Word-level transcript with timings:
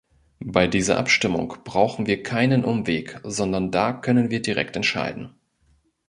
Bei 0.47 0.65
dieser 0.65 0.97
Abstimmung 0.97 1.57
brauchen 1.63 2.07
wir 2.07 2.23
keinen 2.23 2.65
Umweg, 2.65 3.19
sondern 3.23 3.69
da 3.69 3.93
können 3.93 4.31
wir 4.31 4.41
direkt 4.41 4.75
entscheiden. 4.75 5.35